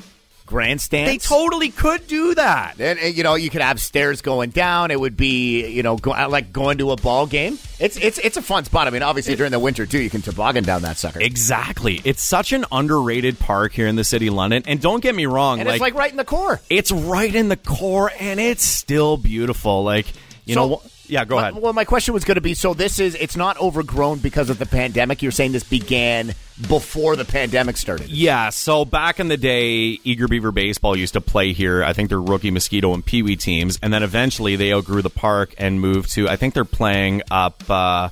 grandstands? 0.54 1.10
They 1.10 1.18
totally 1.18 1.70
could 1.70 2.06
do 2.06 2.36
that. 2.36 2.76
And, 2.78 2.96
and, 3.00 3.16
you 3.16 3.24
know, 3.24 3.34
you 3.34 3.50
could 3.50 3.60
have 3.60 3.80
stairs 3.80 4.22
going 4.22 4.50
down. 4.50 4.92
It 4.92 5.00
would 5.00 5.16
be, 5.16 5.66
you 5.66 5.82
know, 5.82 5.96
go, 5.96 6.12
uh, 6.12 6.28
like 6.28 6.52
going 6.52 6.78
to 6.78 6.92
a 6.92 6.96
ball 6.96 7.26
game. 7.26 7.58
It's 7.80 7.96
it's 7.96 8.18
it's 8.18 8.36
a 8.36 8.42
fun 8.42 8.64
spot. 8.64 8.86
I 8.86 8.90
mean, 8.90 9.02
obviously 9.02 9.34
during 9.34 9.50
the 9.50 9.58
winter 9.58 9.84
too, 9.84 9.98
you 10.00 10.08
can 10.08 10.22
toboggan 10.22 10.62
down 10.62 10.82
that 10.82 10.96
sucker. 10.96 11.20
Exactly. 11.20 12.00
It's 12.04 12.22
such 12.22 12.52
an 12.52 12.64
underrated 12.70 13.40
park 13.40 13.72
here 13.72 13.88
in 13.88 13.96
the 13.96 14.04
city 14.04 14.28
of 14.28 14.34
London. 14.34 14.62
And 14.66 14.80
don't 14.80 15.00
get 15.02 15.14
me 15.14 15.26
wrong, 15.26 15.58
and 15.58 15.68
it's 15.68 15.80
like 15.80 15.94
right 15.94 16.10
in 16.10 16.16
the 16.16 16.24
core. 16.24 16.60
it's 16.70 16.92
right 16.92 17.34
in 17.34 17.48
the 17.48 17.56
core 17.56 18.12
and 18.20 18.38
it's 18.38 18.62
still 18.64 19.16
beautiful. 19.16 19.82
Like, 19.82 20.06
you 20.44 20.54
So- 20.54 20.68
know, 20.68 20.82
yeah, 21.06 21.24
go 21.24 21.36
My- 21.36 21.48
ahead. 21.48 21.62
Well, 21.62 21.72
my 21.72 21.84
question 21.84 22.14
was 22.14 22.24
going 22.24 22.36
to 22.36 22.40
be: 22.40 22.54
so 22.54 22.74
this 22.74 22.98
is 22.98 23.14
it's 23.14 23.36
not 23.36 23.60
overgrown 23.60 24.18
because 24.18 24.50
of 24.50 24.58
the 24.58 24.66
pandemic. 24.66 25.22
You're 25.22 25.32
saying 25.32 25.52
this 25.52 25.64
began 25.64 26.34
before 26.68 27.16
the 27.16 27.24
pandemic 27.24 27.76
started. 27.76 28.08
Yeah, 28.08 28.50
so 28.50 28.84
back 28.84 29.20
in 29.20 29.28
the 29.28 29.36
day, 29.36 29.98
Eager 30.04 30.28
Beaver 30.28 30.52
Baseball 30.52 30.96
used 30.96 31.14
to 31.14 31.20
play 31.20 31.52
here. 31.52 31.82
I 31.82 31.92
think 31.92 32.08
they're 32.08 32.20
rookie 32.20 32.50
mosquito 32.50 32.94
and 32.94 33.04
Pee 33.04 33.22
Wee 33.22 33.36
teams, 33.36 33.78
and 33.82 33.92
then 33.92 34.02
eventually 34.02 34.56
they 34.56 34.72
outgrew 34.72 35.02
the 35.02 35.10
park 35.10 35.54
and 35.58 35.80
moved 35.80 36.12
to. 36.12 36.28
I 36.28 36.36
think 36.36 36.54
they're 36.54 36.64
playing 36.64 37.22
up. 37.30 37.68
Uh, 37.68 38.10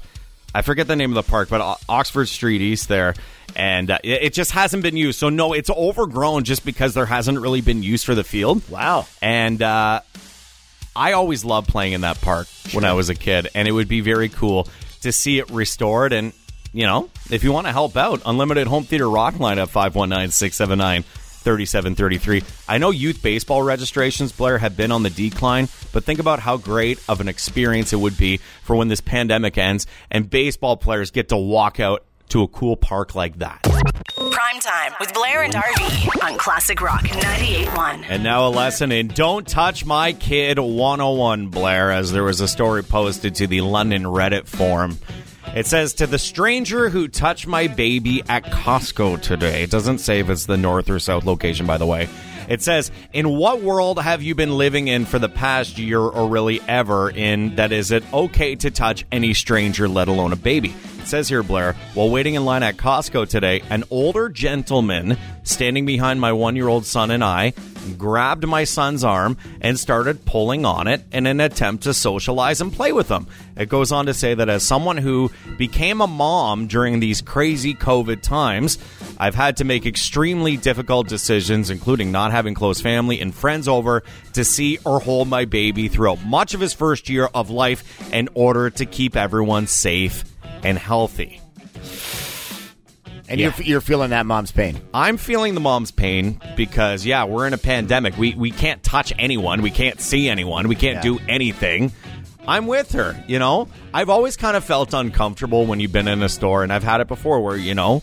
I 0.54 0.62
forget 0.62 0.86
the 0.86 0.96
name 0.96 1.10
of 1.10 1.24
the 1.24 1.30
park, 1.30 1.48
but 1.48 1.80
Oxford 1.88 2.26
Street 2.28 2.60
East 2.60 2.88
there, 2.88 3.14
and 3.56 3.90
uh, 3.90 3.98
it, 4.04 4.22
it 4.24 4.32
just 4.34 4.50
hasn't 4.50 4.82
been 4.82 4.96
used. 4.96 5.18
So 5.18 5.28
no, 5.28 5.52
it's 5.52 5.70
overgrown 5.70 6.44
just 6.44 6.64
because 6.64 6.94
there 6.94 7.06
hasn't 7.06 7.40
really 7.40 7.60
been 7.60 7.82
use 7.82 8.04
for 8.04 8.14
the 8.14 8.24
field. 8.24 8.68
Wow. 8.68 9.06
And 9.22 9.62
uh, 9.62 10.00
I 10.94 11.12
always 11.12 11.44
loved 11.44 11.68
playing 11.68 11.94
in 11.94 12.02
that 12.02 12.20
park 12.20 12.48
when 12.72 12.84
I 12.84 12.92
was 12.92 13.08
a 13.08 13.14
kid, 13.14 13.48
and 13.54 13.66
it 13.66 13.72
would 13.72 13.88
be 13.88 14.00
very 14.00 14.28
cool 14.28 14.68
to 15.00 15.12
see 15.12 15.38
it 15.38 15.50
restored. 15.50 16.12
And, 16.12 16.32
you 16.72 16.86
know, 16.86 17.10
if 17.30 17.44
you 17.44 17.52
want 17.52 17.66
to 17.66 17.72
help 17.72 17.96
out, 17.96 18.22
Unlimited 18.26 18.66
Home 18.66 18.84
Theater 18.84 19.08
Rock 19.08 19.38
line 19.38 19.58
at 19.58 19.68
519 19.68 20.30
679 20.30 21.04
3733. 21.42 22.42
I 22.68 22.78
know 22.78 22.90
youth 22.90 23.22
baseball 23.22 23.62
registrations, 23.62 24.32
Blair, 24.32 24.58
have 24.58 24.76
been 24.76 24.92
on 24.92 25.02
the 25.02 25.10
decline, 25.10 25.68
but 25.92 26.04
think 26.04 26.20
about 26.20 26.38
how 26.38 26.56
great 26.56 27.00
of 27.08 27.20
an 27.20 27.28
experience 27.28 27.92
it 27.92 27.96
would 27.96 28.16
be 28.16 28.38
for 28.62 28.76
when 28.76 28.88
this 28.88 29.00
pandemic 29.00 29.58
ends 29.58 29.86
and 30.10 30.30
baseball 30.30 30.76
players 30.76 31.10
get 31.10 31.30
to 31.30 31.36
walk 31.36 31.80
out 31.80 32.04
to 32.28 32.42
a 32.42 32.48
cool 32.48 32.76
park 32.76 33.14
like 33.14 33.38
that. 33.38 33.71
Prime 34.08 34.60
time 34.60 34.92
with 35.00 35.14
Blair 35.14 35.42
and 35.42 35.54
RV 35.54 36.24
on 36.24 36.36
Classic 36.36 36.80
Rock 36.80 37.02
98.1. 37.02 38.04
And 38.08 38.22
now 38.24 38.48
a 38.48 38.50
lesson 38.50 38.90
in 38.90 39.08
Don't 39.08 39.46
Touch 39.46 39.84
My 39.84 40.12
Kid 40.12 40.58
101, 40.58 41.48
Blair, 41.48 41.92
as 41.92 42.10
there 42.10 42.24
was 42.24 42.40
a 42.40 42.48
story 42.48 42.82
posted 42.82 43.36
to 43.36 43.46
the 43.46 43.60
London 43.60 44.02
Reddit 44.04 44.46
forum. 44.46 44.98
It 45.54 45.66
says, 45.66 45.94
To 45.94 46.06
the 46.06 46.18
stranger 46.18 46.88
who 46.88 47.08
touched 47.08 47.46
my 47.46 47.68
baby 47.68 48.22
at 48.28 48.44
Costco 48.44 49.20
today. 49.20 49.62
It 49.62 49.70
doesn't 49.70 49.98
say 49.98 50.20
if 50.20 50.30
it's 50.30 50.46
the 50.46 50.56
north 50.56 50.90
or 50.90 50.98
south 50.98 51.24
location, 51.24 51.66
by 51.66 51.78
the 51.78 51.86
way. 51.86 52.08
It 52.48 52.62
says, 52.62 52.90
In 53.12 53.28
what 53.36 53.62
world 53.62 54.00
have 54.02 54.22
you 54.22 54.34
been 54.34 54.56
living 54.56 54.88
in 54.88 55.04
for 55.04 55.18
the 55.18 55.28
past 55.28 55.78
year 55.78 56.00
or 56.00 56.28
really 56.28 56.60
ever 56.62 57.10
in 57.10 57.56
that 57.56 57.70
is 57.72 57.90
it 57.90 58.04
okay 58.12 58.56
to 58.56 58.70
touch 58.70 59.04
any 59.12 59.34
stranger, 59.34 59.88
let 59.88 60.08
alone 60.08 60.32
a 60.32 60.36
baby? 60.36 60.74
It 61.02 61.08
says 61.08 61.28
here, 61.28 61.42
Blair, 61.42 61.74
while 61.94 62.08
waiting 62.08 62.34
in 62.34 62.44
line 62.44 62.62
at 62.62 62.76
Costco 62.76 63.28
today, 63.28 63.60
an 63.70 63.82
older 63.90 64.28
gentleman 64.28 65.18
standing 65.42 65.84
behind 65.84 66.20
my 66.20 66.32
one 66.32 66.54
year 66.54 66.68
old 66.68 66.86
son 66.86 67.10
and 67.10 67.24
I 67.24 67.54
grabbed 67.98 68.46
my 68.46 68.62
son's 68.62 69.02
arm 69.02 69.36
and 69.60 69.76
started 69.78 70.24
pulling 70.24 70.64
on 70.64 70.86
it 70.86 71.02
in 71.10 71.26
an 71.26 71.40
attempt 71.40 71.82
to 71.82 71.92
socialize 71.92 72.60
and 72.60 72.72
play 72.72 72.92
with 72.92 73.08
him. 73.08 73.26
It 73.56 73.68
goes 73.68 73.90
on 73.90 74.06
to 74.06 74.14
say 74.14 74.34
that 74.34 74.48
as 74.48 74.62
someone 74.62 74.96
who 74.96 75.32
became 75.58 76.00
a 76.00 76.06
mom 76.06 76.68
during 76.68 77.00
these 77.00 77.20
crazy 77.20 77.74
COVID 77.74 78.22
times, 78.22 78.78
I've 79.18 79.34
had 79.34 79.56
to 79.56 79.64
make 79.64 79.84
extremely 79.84 80.56
difficult 80.56 81.08
decisions, 81.08 81.68
including 81.68 82.12
not 82.12 82.30
having 82.30 82.54
close 82.54 82.80
family 82.80 83.20
and 83.20 83.34
friends 83.34 83.66
over 83.66 84.04
to 84.34 84.44
see 84.44 84.78
or 84.84 85.00
hold 85.00 85.26
my 85.26 85.46
baby 85.46 85.88
throughout 85.88 86.24
much 86.24 86.54
of 86.54 86.60
his 86.60 86.72
first 86.72 87.08
year 87.08 87.28
of 87.34 87.50
life 87.50 88.12
in 88.12 88.28
order 88.34 88.70
to 88.70 88.86
keep 88.86 89.16
everyone 89.16 89.66
safe 89.66 90.24
and 90.62 90.78
healthy. 90.78 91.40
And 93.28 93.40
Yeah. 93.40 93.52
you're, 93.56 93.66
you're 93.66 93.80
feeling 93.80 94.10
that 94.10 94.26
mom's 94.26 94.52
pain. 94.52 94.80
I'm 94.92 95.16
feeling 95.16 95.54
the 95.54 95.60
mom's 95.60 95.90
pain 95.90 96.40
because 96.56 97.06
yeah, 97.06 97.24
we're 97.24 97.46
in 97.46 97.52
a 97.54 97.58
pandemic. 97.58 98.16
We 98.18 98.34
we 98.34 98.50
can't 98.50 98.82
touch 98.82 99.12
anyone, 99.18 99.62
we 99.62 99.70
can't 99.70 100.00
see 100.00 100.28
anyone, 100.28 100.68
we 100.68 100.74
can't 100.74 100.96
Yeah. 100.96 101.02
do 101.02 101.18
anything. 101.28 101.92
I'm 102.46 102.66
with 102.66 102.92
her, 102.92 103.16
you 103.28 103.38
know? 103.38 103.68
I've 103.94 104.10
always 104.10 104.36
kind 104.36 104.56
of 104.56 104.64
felt 104.64 104.92
uncomfortable 104.94 105.64
when 105.64 105.78
you've 105.78 105.92
been 105.92 106.08
in 106.08 106.22
a 106.24 106.28
store 106.28 106.64
and 106.64 106.72
I've 106.72 106.82
had 106.82 107.00
it 107.00 107.06
before 107.06 107.40
where, 107.40 107.56
you 107.56 107.74
know, 107.74 108.02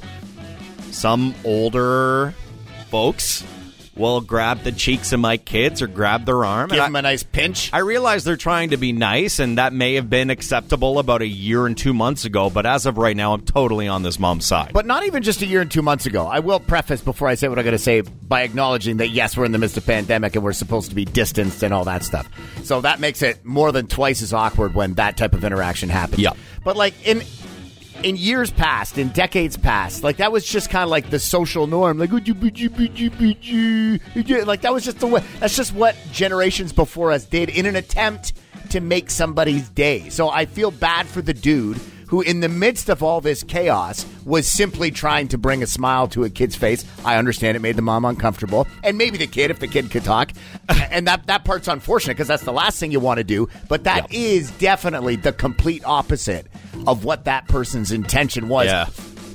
some 0.92 1.36
older 1.44 2.34
folks 2.90 3.44
will 4.00 4.22
grab 4.22 4.64
the 4.64 4.72
cheeks 4.72 5.12
of 5.14 5.20
my 5.20 5.38
kids 5.38 5.82
or 5.82 5.88
grab 5.88 6.26
their 6.26 6.44
arm 6.46 6.70
Give 6.70 6.80
and 6.80 6.88
him 6.88 6.96
I- 6.96 7.00
a 7.00 7.02
nice 7.04 7.22
pinch. 7.24 7.70
I 7.74 7.80
realize 7.80 8.24
they're 8.24 8.36
trying 8.38 8.72
to 8.72 8.78
be 8.78 8.92
nice, 8.94 9.40
and 9.40 9.58
that 9.58 9.74
may 9.74 9.96
have 9.96 10.10
been 10.10 10.30
acceptable 10.30 10.98
about 10.98 11.22
a 11.22 11.28
year 11.28 11.68
and 11.68 11.78
two 11.78 11.94
months 11.94 12.26
ago. 12.26 12.50
But 12.50 12.66
as 12.66 12.86
of 12.86 12.98
right 12.98 13.16
now, 13.16 13.34
I'm 13.34 13.42
totally 13.42 13.88
on 13.88 14.02
this 14.04 14.18
mom's 14.20 14.46
side. 14.46 14.72
But 14.74 14.86
not 14.86 15.06
even 15.06 15.22
just 15.22 15.42
a 15.42 15.46
year 15.46 15.62
and 15.62 15.70
two 15.70 15.82
months 15.82 16.06
ago. 16.06 16.26
I 16.26 16.40
will 16.40 16.60
preface 16.60 17.02
before 17.02 17.28
I 17.28 17.36
say 17.36 17.48
what 17.50 17.60
I'm 17.60 17.66
going 17.66 17.74
to 17.74 17.78
say 17.78 18.02
by 18.02 18.42
acknowledging 18.44 18.98
that 18.98 19.10
yes, 19.10 19.36
we're 19.36 19.46
in 19.46 19.52
the 19.52 19.58
midst 19.58 19.76
of 19.78 19.86
pandemic 19.86 20.36
and 20.36 20.44
we're 20.44 20.54
supposed 20.54 20.90
to 20.90 20.96
be 20.96 21.06
distanced 21.06 21.62
and 21.64 21.74
all 21.74 21.84
that 21.86 22.04
stuff. 22.04 22.28
So 22.64 22.82
that 22.82 23.00
makes 23.00 23.22
it 23.22 23.44
more 23.46 23.72
than 23.72 23.88
twice 23.88 24.22
as 24.22 24.32
awkward 24.34 24.74
when 24.74 24.94
that 24.94 25.18
type 25.18 25.34
of 25.34 25.44
interaction 25.44 25.90
happens. 25.90 26.20
Yeah. 26.20 26.32
But 26.64 26.78
like 26.78 26.94
in 27.06 27.22
in 28.04 28.16
years 28.16 28.52
past, 28.52 28.98
in 28.98 29.10
decades 29.10 29.58
past, 29.58 30.04
like 30.04 30.18
that 30.18 30.32
was 30.32 30.46
just 30.46 30.70
kind 30.70 30.84
of 30.84 30.90
like 30.90 31.10
the 31.10 31.20
social 31.20 31.68
norm. 31.68 31.98
Like 31.98 32.12
"Ooh, 32.12 32.20
jee, 32.20 32.34
jee, 32.34 32.68
bee, 32.68 32.90
jee, 32.90 33.10
bee, 33.10 33.34
jee." 33.36 34.00
Yeah, 34.16 34.44
like 34.44 34.62
that 34.62 34.74
was 34.74 34.86
just 34.86 35.00
the 35.00 35.08
way. 35.08 35.24
That's 35.40 35.56
just 35.56 35.74
what 35.74 35.96
generations 36.12 36.74
before 36.74 37.12
us 37.12 37.26
did 37.26 37.50
in 37.50 37.66
an 37.66 37.76
attempt 37.76 38.34
to 38.70 38.80
make 38.80 39.10
somebody's 39.10 39.70
day. 39.70 40.10
So 40.10 40.30
I 40.30 40.46
feel 40.46 40.72
bad 40.72 41.08
for 41.08 41.22
the 41.22 41.34
dude 41.34 41.80
who, 42.08 42.22
in 42.22 42.40
the 42.40 42.50
midst 42.50 42.90
of 42.90 43.04
all 43.04 43.22
this 43.22 43.44
chaos, 43.44 44.06
was 44.26 44.48
simply 44.48 44.90
trying 44.90 45.28
to 45.28 45.38
bring 45.38 45.62
a 45.62 45.68
smile 45.68 46.08
to 46.08 46.24
a 46.24 46.30
kid's 46.30 46.56
face. 46.56 46.84
I 47.06 47.18
understand 47.18 47.56
it 47.56 47.60
made 47.60 47.76
the 47.76 47.84
mom 47.84 48.04
uncomfortable, 48.04 48.68
and 48.84 48.98
maybe 48.98 49.18
the 49.18 49.28
kid, 49.28 49.52
if 49.52 49.60
the 49.60 49.68
kid 49.68 49.92
could 49.92 50.04
talk, 50.04 50.32
and 50.92 51.08
that 51.08 51.28
that 51.28 51.46
part's 51.46 51.68
unfortunate 51.68 52.16
because 52.16 52.28
that's 52.28 52.44
the 52.44 52.54
last 52.54 52.80
thing 52.80 52.92
you 52.92 53.00
want 53.00 53.20
to 53.20 53.24
do. 53.24 53.48
But 53.68 53.84
that 53.84 54.12
is 54.14 54.52
definitely 54.52 55.18
the 55.18 55.34
complete 55.34 55.84
opposite 55.86 56.48
of 56.88 57.04
what 57.06 57.26
that 57.26 57.48
person's 57.48 57.92
intention 57.92 58.48
was 58.48 58.68
Yeah. 58.68 58.86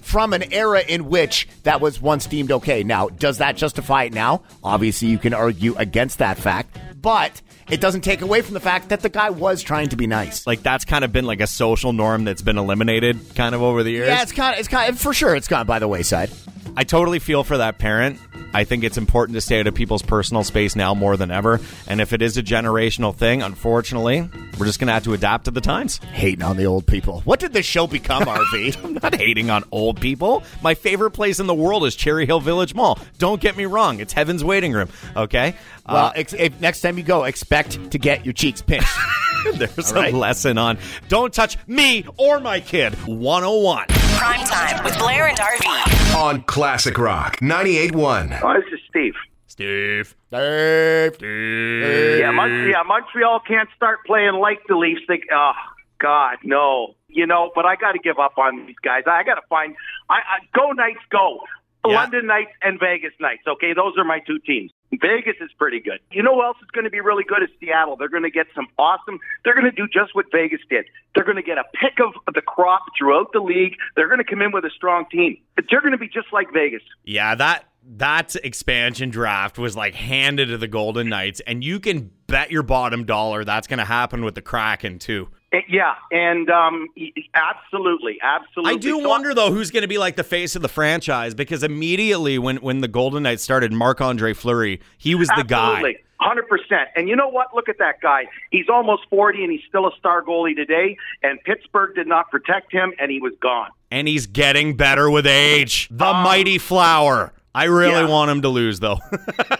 from 0.03 0.33
an 0.33 0.53
era 0.53 0.81
in 0.81 1.09
which 1.09 1.49
that 1.65 1.81
was 1.81 2.01
once 2.01 2.27
deemed 2.27 2.53
okay. 2.53 2.83
Now, 2.85 3.09
does 3.09 3.39
that 3.39 3.57
justify 3.57 4.05
it 4.05 4.13
now? 4.13 4.43
Obviously, 4.63 5.09
you 5.09 5.19
can 5.19 5.35
argue 5.35 5.75
against 5.77 6.19
that 6.19 6.39
fact, 6.39 6.77
but 7.01 7.41
it 7.71 7.81
doesn't 7.81 8.03
take 8.03 8.21
away 8.21 8.43
from 8.43 8.55
the 8.55 8.61
fact 8.61 8.91
that 8.91 9.01
the 9.01 9.09
guy 9.09 9.31
was 9.31 9.63
trying 9.63 9.89
to 9.89 9.97
be 9.97 10.07
nice. 10.07 10.47
like 10.47 10.63
that's 10.63 10.85
kind 10.85 11.05
of 11.05 11.13
been 11.13 11.25
like 11.25 11.41
a 11.41 11.47
social 11.47 11.93
norm 11.95 12.25
that's 12.25 12.43
been 12.43 12.59
eliminated 12.59 13.19
kind 13.35 13.55
of 13.55 13.63
over 13.63 13.83
the 13.83 13.91
years. 13.91 14.09
Yeah, 14.09 14.23
it's 14.23 14.33
kind 14.33 14.53
of, 14.55 14.61
it's 14.61 14.69
kind 14.69 14.91
of, 14.93 15.01
for 15.01 15.15
sure, 15.15 15.35
it's 15.35 15.49
gone 15.49 15.67
by 15.67 15.79
the 15.79 15.89
wayside. 15.89 16.31
I 16.77 16.85
totally 16.85 17.19
feel 17.21 17.45
for 17.45 17.59
that 17.59 17.79
parent. 17.79 18.19
I 18.53 18.65
think 18.65 18.85
it's 18.85 18.99
important 18.99 19.35
to 19.37 19.41
stay 19.41 19.61
out 19.61 19.67
of 19.67 19.75
people's 19.75 20.03
personal 20.03 20.43
space 20.45 20.75
now 20.77 20.95
more 20.95 21.17
than 21.17 21.31
ever. 21.31 21.61
And 21.87 22.01
if 22.01 22.13
it 22.13 22.21
is 22.23 22.37
a 22.37 22.43
generational 22.43 23.15
thing, 23.15 23.43
unfortunately, 23.43 24.29
we're 24.59 24.67
just 24.67 24.79
going 24.81 24.87
to 24.89 24.93
have 24.93 25.05
to 25.05 25.13
adapt 25.15 25.45
to 25.47 25.51
the 25.51 25.61
times. 25.61 25.99
Hating 26.13 26.43
on 26.43 26.57
the 26.57 26.67
old 26.67 26.87
people. 26.87 27.21
What 27.23 27.41
did 27.41 27.53
this 27.53 27.67
show 27.67 27.87
become, 27.87 28.23
RV? 28.25 28.85
I'm 28.85 28.95
not 28.95 29.15
hating 29.15 29.51
on 29.51 29.65
old 29.73 30.01
people. 30.01 30.43
My 30.63 30.75
favorite 30.75 31.13
place 31.13 31.41
in 31.41 31.47
the 31.47 31.55
world 31.55 31.85
is 31.85 31.95
Cherry 31.97 32.27
Hill 32.27 32.41
Village 32.41 32.75
Mall. 32.75 32.99
Don't 33.19 33.41
get 33.41 33.57
me 33.57 33.67
wrong; 33.67 34.01
it's 34.01 34.13
heaven's 34.13 34.45
waiting 34.45 34.73
room. 34.73 34.89
Okay. 35.17 35.55
well, 35.89 36.07
Uh, 36.07 36.13
ex- 36.17 36.33
if 36.35 36.61
next 36.61 36.81
time 36.81 36.97
you 36.99 37.05
go, 37.05 37.25
expect 37.25 37.91
to 37.93 37.99
get 37.99 38.25
your 38.25 38.33
cheeks 38.35 38.63
pinched. 38.63 38.89
there's 39.55 39.93
all 39.93 39.99
right. 40.01 40.15
a 40.15 40.17
lesson 40.17 40.59
on 40.59 40.79
don't 41.09 41.33
touch 41.35 41.57
me 41.67 42.05
or 42.17 42.41
my 42.41 42.61
kid. 42.61 42.95
101. 43.07 43.87
Prime 44.17 44.45
time 44.47 44.83
with 44.85 44.99
Blair 44.99 45.29
and 45.29 45.37
RV. 45.39 46.17
On 46.17 46.43
Classic 46.43 46.97
Rock 46.99 47.37
98.1. 47.39 48.41
Oh, 48.43 48.55
this 48.55 48.73
is 48.73 48.81
Steve. 48.89 49.15
Steve. 49.47 50.15
Steve. 50.29 51.15
Steve. 51.15 52.19
Yeah, 52.21 52.31
Mon- 52.31 52.69
yeah, 52.69 52.83
Montreal 52.87 53.41
can't 53.47 53.69
start 53.77 54.01
playing 54.07 54.35
like 54.35 54.61
the 54.69 54.77
Leafs. 54.77 55.03
They, 55.09 55.21
oh 55.33 55.53
God, 55.99 56.39
no. 56.45 56.95
You 57.09 57.27
know, 57.27 57.51
but 57.55 57.65
I 57.65 57.77
got 57.77 57.93
to 57.93 57.99
give 57.99 58.19
up 58.19 58.39
on 58.39 58.67
these 58.67 58.77
guys. 58.83 59.03
I 59.07 59.23
got 59.23 59.37
to 59.37 59.43
find. 59.49 59.77
I, 60.11 60.15
I 60.15 60.39
go 60.55 60.73
Knights, 60.73 60.99
go. 61.11 61.41
Yeah. 61.87 61.95
London 61.95 62.27
Knights 62.27 62.53
and 62.63 62.81
Vegas 62.81 63.13
Knights. 63.21 63.43
Okay, 63.47 63.73
those 63.75 63.95
are 63.99 64.05
my 64.05 64.21
two 64.21 64.39
teams. 64.39 64.71
Vegas 64.93 65.37
is 65.41 65.51
pretty 65.59 65.81
good. 65.81 65.99
You 66.11 66.23
know 66.23 66.35
who 66.35 66.43
else 66.43 66.57
is 66.63 66.71
going 66.71 66.85
to 66.85 66.91
be 66.91 67.01
really 67.01 67.25
good 67.25 67.43
is 67.43 67.49
Seattle. 67.61 67.97
They're 67.97 68.09
going 68.09 68.23
to 68.23 68.31
get 68.31 68.47
some 68.55 68.67
awesome. 68.79 69.19
They're 69.45 69.55
going 69.55 69.71
to 69.71 69.73
do 69.73 69.87
just 69.87 70.15
what 70.15 70.27
Vegas 70.33 70.61
did. 70.71 70.87
They're 71.15 71.25
going 71.25 71.37
to 71.37 71.43
get 71.43 71.59
a 71.59 71.65
pick 71.75 71.99
of 72.01 72.15
the 72.33 72.43
crop 72.43 72.83
throughout 72.97 73.33
the 73.33 73.41
league. 73.41 73.77
They're 73.97 74.09
going 74.09 74.19
to 74.19 74.25
come 74.25 74.43
in 74.43 74.53
with 74.53 74.65
a 74.65 74.71
strong 74.71 75.07
team. 75.11 75.39
They're 75.69 75.81
going 75.81 75.93
to 75.93 75.99
be 75.99 76.09
just 76.09 76.33
like 76.33 76.53
Vegas. 76.53 76.83
Yeah, 77.05 77.35
that 77.35 77.65
that 77.97 78.35
expansion 78.37 79.11
draft 79.11 79.59
was 79.59 79.77
like 79.77 79.95
handed 79.95 80.49
to 80.49 80.59
the 80.59 80.69
Golden 80.69 81.09
Knights, 81.09 81.41
and 81.47 81.63
you 81.63 81.81
can 81.81 82.11
bet 82.27 82.51
your 82.51 82.63
bottom 82.63 83.05
dollar 83.05 83.45
that's 83.45 83.67
going 83.67 83.79
to 83.79 83.85
happen 83.85 84.25
with 84.25 84.35
the 84.35 84.43
Kraken 84.43 84.99
too. 84.99 85.29
Eh, 85.55 85.61
Yeah, 85.69 85.95
and 86.11 86.51
um, 86.51 86.89
absolutely, 87.35 88.19
absolutely. 88.23 88.73
I 88.73 88.77
do 88.77 89.01
So- 89.01 89.09
wonder 89.09 89.35
though 89.35 89.53
who's 89.53 89.71
going 89.71 89.83
to 89.83 89.89
be 89.89 89.99
like 89.99 90.17
the 90.17 90.25
face 90.25 90.57
of 90.57 90.63
the 90.63 90.69
franchise 90.69 91.35
because 91.35 91.63
immediately 91.63 92.39
when 92.39 92.57
when 92.57 92.81
the 92.81 92.89
Golden 92.89 93.23
Knights 93.23 93.43
started, 93.43 93.73
Marc 93.73 94.01
Andre 94.01 94.33
Fleury, 94.35 94.81
he 94.99 95.15
was 95.15 95.29
the 95.37 95.45
guy. 95.45 95.97
Hundred 96.21 96.49
percent. 96.49 96.89
And 96.97 97.07
you 97.09 97.17
know 97.17 97.29
what? 97.29 97.55
Look 97.55 97.69
at 97.69 97.77
that 97.79 98.01
guy. 98.01 98.27
He's 98.51 98.69
almost 98.73 99.03
forty, 99.11 99.43
and 99.43 99.53
he's 99.53 99.61
still 99.69 99.87
a 99.87 99.91
star 99.99 100.23
goalie 100.23 100.57
today. 100.57 100.97
And 101.23 101.39
Pittsburgh 101.43 101.95
did 101.95 102.07
not 102.07 102.31
protect 102.31 102.73
him, 102.73 102.95
and 102.99 103.11
he 103.11 103.21
was 103.21 103.35
gone. 103.41 103.71
and 103.91 104.09
he's 104.09 104.27
getting 104.27 104.77
better 104.77 105.11
with 105.11 105.27
age. 105.27 105.89
The 105.91 106.13
mighty 106.13 106.57
flower. 106.59 107.33
I 107.55 107.65
really 107.65 108.03
yeah. 108.03 108.09
want 108.09 108.31
him 108.31 108.43
to 108.43 108.49
lose 108.49 108.81
though. 108.81 108.99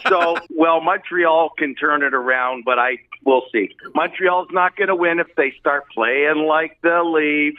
So, 0.07 0.37
well, 0.51 0.81
Montreal 0.81 1.49
can 1.57 1.73
turn 1.73 2.03
it 2.03 2.13
around, 2.13 2.63
but 2.63 2.77
I 2.77 2.97
we'll 3.25 3.41
see. 3.51 3.75
Montreal's 3.95 4.49
not 4.51 4.75
going 4.75 4.89
to 4.89 4.95
win 4.95 5.19
if 5.19 5.27
they 5.35 5.51
start 5.59 5.89
playing 5.91 6.45
like 6.47 6.79
the 6.83 7.01
Leafs. 7.03 7.57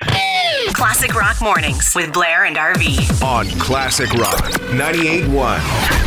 Classic 0.74 1.12
Rock 1.12 1.40
Mornings 1.42 1.92
with 1.96 2.12
Blair 2.12 2.44
and 2.44 2.56
RV. 2.56 3.22
On 3.22 3.46
Classic 3.58 4.12
Rock 4.14 4.44
98.1. 4.70 6.05